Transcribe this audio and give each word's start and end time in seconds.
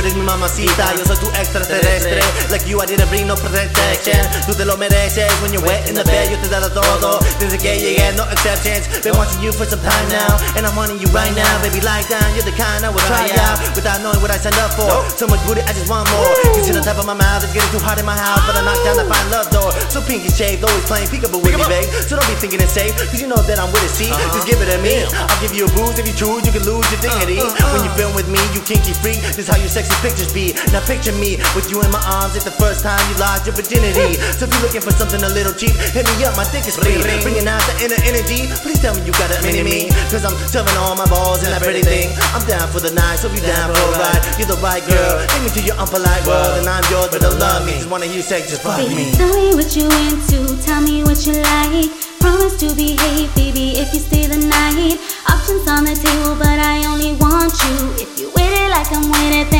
eres 0.00 0.14
mi 0.16 0.22
mamacita, 0.22 0.94
yo 0.96 1.04
soy 1.04 1.16
tu 1.16 1.28
extraterrestre. 1.36 2.20
Like 2.50 2.66
you, 2.66 2.80
I 2.80 2.86
didn't 2.86 3.08
bring 3.08 3.26
no 3.28 3.36
protection. 3.36 4.20
Tú 4.46 4.56
te 4.56 4.64
lo 4.64 4.76
mereces 4.76 5.30
when 5.40 5.52
you're 5.52 5.62
wet 5.62 5.88
in 5.88 5.94
the 5.94 6.04
bed, 6.04 6.32
yo 6.32 6.36
te 6.40 6.48
dado 6.48 6.72
todo. 6.72 7.20
Desde 7.38 7.58
que 7.58 7.78
llegué, 7.78 8.12
no 8.16 8.24
exceptions. 8.32 8.88
Been 9.04 9.16
watching 9.16 9.40
you 9.44 9.52
for 9.52 9.68
some 9.68 9.80
time 9.80 10.08
now, 10.08 10.40
and 10.56 10.66
I'm 10.66 10.74
wanting 10.74 10.98
you 10.98 11.06
right 11.12 11.32
now. 11.36 11.52
Baby, 11.62 11.80
lie 11.84 12.02
down, 12.08 12.24
you're 12.34 12.44
the 12.48 12.56
kind 12.56 12.84
I 12.84 12.90
would 12.90 13.04
try 13.04 13.28
out 13.44 13.60
without 13.76 14.00
knowing 14.00 14.20
what 14.20 14.32
I 14.32 14.38
signed 14.40 14.58
up 14.58 14.72
for. 14.74 14.88
So 15.14 15.28
much 15.28 15.40
booty, 15.46 15.60
I 15.62 15.72
just 15.76 15.88
want 15.88 16.08
more. 16.10 16.32
You 16.56 16.64
see 16.64 16.72
the 16.72 16.82
top 16.82 16.98
of 16.98 17.06
my 17.06 17.14
mouth, 17.14 17.44
it's 17.44 17.52
getting 17.52 17.70
too 17.70 17.82
hot 17.84 18.00
in 18.00 18.06
my 18.08 18.16
house, 18.16 18.42
but 18.48 18.56
I 18.56 18.64
knock 18.64 18.80
down 18.82 18.96
the 18.96 19.04
fine 19.04 19.28
love 19.30 19.52
door. 19.52 19.70
So 19.92 20.00
pinky 20.00 20.32
shaved, 20.32 20.64
always 20.64 20.84
playing 20.88 21.12
peekaboo 21.12 21.44
with 21.44 21.54
me, 21.54 21.64
babe. 21.68 21.88
So 22.08 22.16
don't 22.16 22.26
be 22.26 22.36
thinking 22.40 22.60
it's 22.64 22.72
safe, 22.72 22.96
cause 22.96 23.20
you 23.20 23.28
know 23.28 23.40
that 23.44 23.60
I'm 23.60 23.70
with 23.72 23.84
it. 23.84 23.92
See, 23.92 24.08
just 24.32 24.48
give 24.48 24.60
it 24.64 24.72
to 24.72 24.78
me. 24.80 25.04
I'll 25.04 25.40
give 25.44 25.52
you 25.52 25.68
a 25.68 25.70
booze 25.76 25.98
if 26.00 26.08
you 26.08 26.16
choose, 26.16 26.48
you 26.48 26.52
can 26.52 26.64
lose 26.64 26.88
your 26.88 27.00
dignity. 27.04 27.44
When 27.72 27.84
you 27.84 27.92
film 28.00 28.16
with 28.16 28.28
me, 28.32 28.40
you 28.56 28.64
kinky 28.64 28.96
freak. 28.96 29.20
This 29.36 29.48
how 29.50 29.60
your 29.60 29.68
sexy 29.90 30.08
pictures 30.08 30.32
be. 30.32 30.52
Now 30.72 30.84
picture 30.86 31.12
me 31.12 31.36
with 31.54 31.70
you 31.70 31.82
in 31.82 31.90
my 31.90 32.02
arms. 32.06 32.36
It's 32.36 32.44
the 32.44 32.54
first 32.54 32.82
time 32.82 33.00
you 33.10 33.16
lost 33.18 33.46
your 33.46 33.54
virginity. 33.54 34.14
So 34.38 34.46
if 34.46 34.54
you're 34.54 34.62
looking 34.62 34.80
for 34.80 34.92
something 34.92 35.22
a 35.22 35.28
little 35.28 35.52
cheap, 35.52 35.74
hit 35.90 36.06
me 36.06 36.24
up. 36.24 36.36
My 36.36 36.46
dick 36.50 36.66
is 36.66 36.76
free. 36.76 37.00
Bringing 37.22 37.46
out 37.48 37.62
the 37.66 37.74
inner 37.84 38.00
energy. 38.06 38.46
Please 38.62 38.78
tell 38.80 38.94
me 38.94 39.02
you 39.02 39.12
got 39.12 39.30
a 39.30 39.38
mini 39.42 39.62
me. 39.62 39.90
Cause 40.10 40.24
I'm 40.24 40.34
shoving 40.50 40.76
all 40.78 40.94
my 40.94 41.06
balls 41.06 41.42
in 41.42 41.50
that 41.50 41.62
pretty 41.62 41.82
thing. 41.82 42.10
I'm 42.34 42.44
down 42.46 42.68
for 42.70 42.80
the 42.80 42.92
night, 42.94 43.18
so 43.18 43.28
if 43.28 43.34
you 43.34 43.42
down 43.42 43.74
for 43.74 43.80
a 43.80 43.98
ride, 43.98 44.22
you're 44.38 44.50
the 44.50 44.60
right 44.62 44.82
girl. 44.86 45.26
Take 45.26 45.42
me 45.42 45.50
to 45.58 45.62
your 45.62 45.76
unpolite 45.80 46.26
world, 46.26 46.60
and 46.60 46.66
I'm 46.68 46.84
yours, 46.90 47.10
but 47.10 47.20
don't 47.20 47.38
love 47.38 47.66
me. 47.66 47.74
Just 47.80 47.90
wanna 47.90 48.06
hear 48.06 48.20
you 48.20 48.26
say, 48.26 48.40
just 48.46 48.62
fuck 48.62 48.78
me. 48.78 49.12
tell 49.14 49.32
me 49.34 49.54
what 49.54 49.70
you 49.74 49.86
into, 50.06 50.56
tell 50.62 50.80
me 50.80 51.02
what 51.02 51.18
you 51.26 51.34
like. 51.34 51.90
Promise 52.20 52.60
to 52.60 52.74
behave, 52.76 53.32
baby, 53.34 53.80
if 53.80 53.94
you 53.94 54.00
stay 54.00 54.26
the 54.26 54.36
night. 54.36 55.00
Options 55.24 55.66
on 55.68 55.84
the 55.84 55.96
table, 55.96 56.36
but 56.36 56.58
I 56.60 56.84
only 56.84 57.16
want 57.16 57.52
you. 57.64 57.76
If 57.96 58.20
you 58.20 58.28
with 58.36 58.52
it 58.60 58.68
like 58.70 58.92
I'm 58.92 59.08
with 59.08 59.32
it, 59.32 59.50
then 59.50 59.59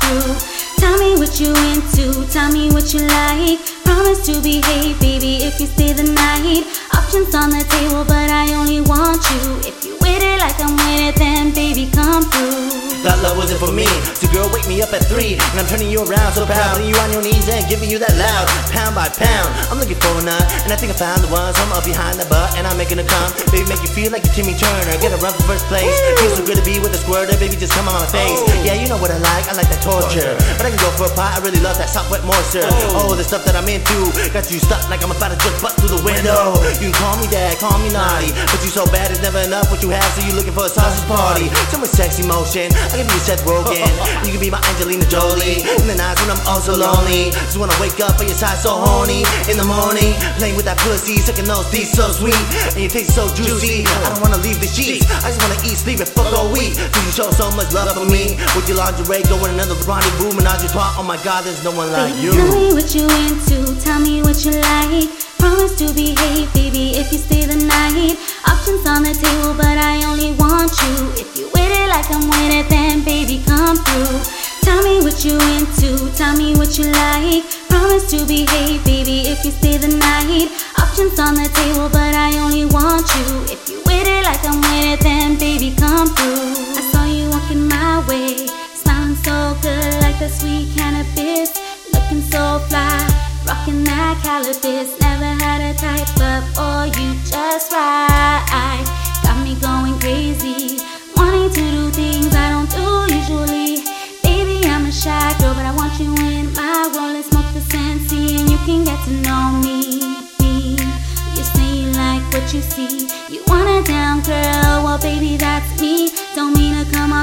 through. 0.00 0.34
Tell 0.78 0.96
me 0.98 1.16
what 1.16 1.40
you 1.40 1.54
into, 1.72 2.26
tell 2.30 2.50
me 2.50 2.70
what 2.70 2.92
you 2.92 3.06
like. 3.06 3.58
Promise 3.84 4.26
to 4.26 4.40
behave, 4.42 4.98
baby, 5.00 5.44
if 5.44 5.60
you 5.60 5.66
stay 5.66 5.92
the 5.92 6.04
night. 6.04 6.66
Options 6.94 7.34
on 7.34 7.50
the 7.50 7.64
table, 7.68 8.04
but 8.04 8.30
I 8.30 8.54
only 8.54 8.80
want 8.80 9.22
you. 9.30 9.42
If 9.66 9.84
you 9.84 9.94
with 10.00 10.22
it 10.22 10.38
like 10.40 10.58
I'm 10.60 10.76
with 10.76 11.14
it, 11.14 11.16
then 11.16 11.54
baby, 11.54 11.90
come 11.90 12.22
through. 12.28 12.74
That 13.04 13.20
love 13.20 13.36
wasn't 13.36 13.60
for 13.60 13.68
me. 13.68 13.84
So 14.16 14.24
girl, 14.32 14.48
wake 14.48 14.64
me 14.64 14.80
up 14.80 14.88
at 14.96 15.04
three, 15.04 15.36
and 15.36 15.56
I'm 15.60 15.68
turning 15.68 15.92
you 15.92 16.00
around 16.08 16.32
so 16.32 16.48
proud, 16.48 16.80
putting 16.80 16.88
you 16.88 16.96
on 17.04 17.12
your 17.12 17.20
knees 17.20 17.44
and 17.52 17.60
giving 17.68 17.92
you 17.92 18.00
that 18.00 18.16
loud, 18.16 18.48
pound 18.72 18.96
by 18.96 19.12
pound. 19.12 19.52
I'm 19.68 19.76
looking 19.76 20.00
for 20.00 20.08
a 20.16 20.24
nut, 20.24 20.40
and 20.64 20.72
I 20.72 20.76
think 20.80 20.88
I 20.88 20.96
found 20.96 21.20
the 21.20 21.28
one. 21.28 21.52
So 21.52 21.60
I'm 21.68 21.72
up 21.76 21.84
behind 21.84 22.16
the 22.16 22.24
butt, 22.32 22.56
and 22.56 22.63
making 22.84 23.00
a 23.00 23.06
come. 23.08 23.32
Baby, 23.48 23.64
make 23.72 23.80
you 23.80 23.88
feel 23.88 24.12
like 24.12 24.20
you're 24.28 24.36
Timmy 24.36 24.52
Turner. 24.52 24.92
Get 25.00 25.16
a 25.16 25.18
run 25.24 25.32
for 25.32 25.56
first 25.56 25.64
place. 25.72 25.88
Feels 26.20 26.36
so 26.36 26.44
good 26.44 26.60
to 26.60 26.66
be 26.68 26.76
with 26.84 26.92
a 26.92 27.00
squirter, 27.00 27.32
baby. 27.40 27.56
Just 27.56 27.72
come 27.72 27.88
on 27.88 27.96
my 27.96 28.04
face. 28.12 28.36
Oh. 28.36 28.52
Yeah, 28.60 28.76
you 28.76 28.84
know 28.92 29.00
what 29.00 29.08
I 29.08 29.16
like. 29.24 29.48
I 29.48 29.56
like 29.56 29.72
that 29.72 29.80
torture, 29.80 30.36
but 30.60 30.68
I 30.68 30.70
can 30.70 30.76
go 30.76 30.92
for 30.92 31.08
a 31.08 31.14
pot. 31.16 31.32
I 31.32 31.40
really 31.40 31.64
love 31.64 31.80
that 31.80 31.88
soft 31.88 32.12
wet 32.12 32.20
moisture. 32.28 32.68
Oh, 32.92 33.16
the 33.16 33.24
stuff 33.24 33.48
that 33.48 33.56
I'm 33.56 33.64
into 33.72 34.12
got 34.36 34.52
you 34.52 34.60
stuck 34.60 34.84
like 34.92 35.00
I'm 35.00 35.08
about 35.16 35.32
to 35.32 35.38
just 35.40 35.64
butt 35.64 35.72
through 35.80 35.96
the 35.96 36.02
window. 36.04 36.60
You 36.76 36.92
can 36.92 36.96
call 37.00 37.16
me 37.16 37.24
dad, 37.32 37.56
call 37.56 37.80
me 37.80 37.88
naughty, 37.88 38.36
but 38.52 38.60
you 38.60 38.68
so 38.68 38.84
bad 38.92 39.08
it's 39.08 39.24
never 39.24 39.40
enough 39.40 39.72
what 39.72 39.80
you 39.80 39.88
have. 39.88 40.04
So 40.12 40.20
you 40.28 40.36
looking 40.36 40.52
for 40.52 40.68
a 40.68 40.72
sausage 40.72 41.08
party. 41.08 41.48
So 41.72 41.80
much 41.80 41.96
sexy 41.96 42.20
motion. 42.28 42.68
I 42.92 43.00
can 43.00 43.08
be 43.08 43.16
your 43.16 43.24
Seth 43.24 43.40
Rogen. 43.48 43.88
You 44.24 44.32
can 44.32 44.40
be 44.40 44.48
my 44.48 44.60
Angelina 44.72 45.04
Jolie. 45.08 45.60
In 45.64 45.84
the 45.84 45.96
nights 45.96 46.20
when 46.24 46.32
I'm 46.32 46.40
also 46.48 46.72
lonely. 46.76 47.28
Just 47.48 47.60
wanna 47.60 47.76
wake 47.80 48.00
up 48.00 48.16
on 48.20 48.26
your 48.26 48.36
side 48.36 48.56
so 48.56 48.72
horny. 48.72 49.24
In 49.52 49.56
the 49.60 49.68
morning, 49.68 50.16
playing 50.40 50.56
with 50.56 50.64
that 50.64 50.80
pussy, 50.80 51.20
sucking 51.20 51.44
those 51.44 51.68
teeth 51.70 51.92
so 51.92 52.08
sweet. 52.08 52.40
And 52.74 52.82
your 52.82 52.90
taste 52.90 53.14
so 53.14 53.30
juicy. 53.38 53.86
I 53.86 54.10
don't 54.10 54.18
wanna 54.18 54.42
leave 54.42 54.58
the 54.58 54.66
sheets. 54.66 55.06
I 55.22 55.30
just 55.30 55.38
wanna 55.38 55.58
eat, 55.62 55.78
sleep, 55.78 56.02
and 56.02 56.10
fuck 56.10 56.34
all 56.34 56.50
week. 56.50 56.74
Cause 56.74 57.04
you 57.06 57.12
show 57.14 57.30
so 57.30 57.46
much 57.54 57.70
love 57.70 57.94
for 57.94 58.02
me. 58.10 58.34
With 58.58 58.66
your 58.66 58.82
lingerie, 58.82 59.22
going 59.30 59.54
another 59.54 59.78
rendezvous, 59.86 60.34
menage 60.34 60.66
a 60.66 60.68
trois. 60.74 60.90
Oh 60.98 61.06
my 61.06 61.14
god, 61.22 61.46
there's 61.46 61.62
no 61.62 61.70
one 61.70 61.94
like 61.94 62.10
Baby, 62.18 62.26
you. 62.26 62.32
Tell 62.34 62.50
me 62.50 62.74
what 62.74 62.90
you 62.90 63.06
into, 63.06 63.58
tell 63.78 64.00
me 64.02 64.26
what 64.26 64.42
you 64.42 64.58
like. 64.58 65.06
Promise 65.38 65.78
to 65.78 65.94
behave, 65.94 66.50
baby, 66.50 66.98
if 66.98 67.14
you 67.14 67.18
stay 67.22 67.46
the 67.46 67.62
night. 67.62 68.18
Options 68.50 68.82
on 68.90 69.06
the 69.06 69.14
table, 69.14 69.54
but 69.54 69.78
I 69.78 70.02
only 70.10 70.34
want 70.34 70.74
you. 70.82 70.94
If 71.14 71.30
you 71.38 71.46
with 71.54 71.70
it 71.70 71.88
like 71.94 72.10
I'm 72.10 72.26
with 72.26 72.58
it, 72.58 72.66
then 72.68 73.04
baby, 73.06 73.38
come 73.46 73.78
through. 73.86 74.33
Tell 74.74 74.82
me 74.82 75.04
what 75.04 75.24
you 75.24 75.38
into, 75.54 76.10
tell 76.18 76.36
me 76.36 76.52
what 76.56 76.76
you 76.76 76.90
like. 76.90 77.44
Promise 77.68 78.10
to 78.10 78.26
behave, 78.26 78.84
baby, 78.84 79.20
if 79.30 79.44
you 79.44 79.52
stay 79.52 79.78
the 79.78 79.86
night. 79.86 80.50
Options 80.82 81.20
on 81.20 81.34
the 81.36 81.48
table, 81.54 81.88
but 81.88 82.12
I 82.12 82.36
only 82.38 82.64
want 82.66 83.06
you. 83.14 83.54
If 83.54 83.68
you 83.68 83.78
with 83.86 84.08
it 84.08 84.24
like 84.24 84.42
I'm 84.44 84.58
with 84.58 84.98
it, 84.98 85.00
then 85.00 85.38
baby, 85.38 85.70
come 85.78 86.08
through. 86.08 86.58
I 86.74 86.82
saw 86.90 87.04
you 87.04 87.30
walking 87.30 87.68
my 87.68 88.02
way, 88.08 88.48
smiling 88.74 89.14
so 89.14 89.54
good 89.62 89.94
like 90.02 90.18
the 90.18 90.28
sweet 90.28 90.74
cannabis. 90.74 91.54
Looking 91.94 92.22
so 92.22 92.58
fly, 92.66 92.98
rocking 93.46 93.84
that 93.84 94.18
cannabis. 94.24 94.98
Never 94.98 95.30
had 95.38 95.62
a 95.70 95.78
type, 95.78 96.10
but 96.18 96.42
boy, 96.58 96.90
you 96.98 97.14
just 97.22 97.70
right. 97.70 98.82
Got 99.22 99.38
me 99.44 99.54
going 99.54 99.83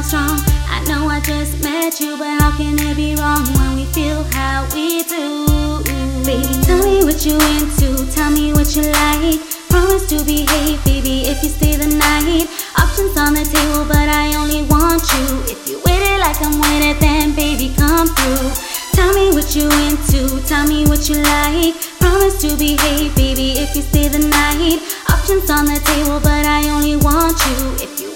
off 0.01 0.07
strong. 0.07 0.39
I 0.69 0.83
know 0.87 1.07
I 1.07 1.19
just 1.21 1.63
met 1.63 1.99
you, 1.99 2.17
but 2.17 2.41
how 2.41 2.55
can 2.57 2.77
it 2.79 2.95
be 2.95 3.15
wrong 3.15 3.45
when 3.53 3.75
we 3.75 3.85
feel 3.93 4.23
how 4.33 4.65
we 4.73 5.03
do? 5.03 5.45
Baby, 6.25 6.53
tell 6.63 6.81
me 6.83 7.03
what 7.03 7.25
you 7.25 7.35
into, 7.53 8.09
tell 8.11 8.31
me 8.31 8.53
what 8.53 8.75
you 8.75 8.83
like. 8.83 9.39
Promise 9.69 10.09
to 10.09 10.23
behave, 10.25 10.83
baby, 10.85 11.29
if 11.29 11.43
you 11.43 11.49
stay 11.49 11.75
the 11.75 11.87
night. 11.87 12.47
Options 12.77 13.17
on 13.17 13.33
the 13.33 13.45
table, 13.45 13.85
but 13.85 14.09
I 14.09 14.33
only 14.35 14.63
want 14.63 15.03
you. 15.13 15.25
If 15.45 15.69
you 15.69 15.77
with 15.85 16.01
it 16.01 16.19
like 16.19 16.41
I'm 16.41 16.57
with 16.57 16.83
it, 16.83 16.99
then 16.99 17.35
baby, 17.35 17.73
come 17.75 18.07
through. 18.07 18.49
Tell 18.93 19.13
me 19.13 19.31
what 19.31 19.55
you 19.55 19.69
into, 19.85 20.41
tell 20.47 20.65
me 20.67 20.85
what 20.85 21.09
you 21.09 21.21
like. 21.21 21.75
Promise 21.99 22.41
to 22.41 22.57
behave, 22.57 23.15
baby, 23.15 23.59
if 23.59 23.75
you 23.75 23.81
stay 23.81 24.07
the 24.07 24.19
night. 24.19 24.81
Options 25.09 25.49
on 25.49 25.65
the 25.65 25.79
table, 25.85 26.19
but 26.19 26.45
I 26.45 26.69
only 26.69 26.95
want 26.97 27.37
you. 27.45 27.85
If 27.85 27.99
you 27.99 28.10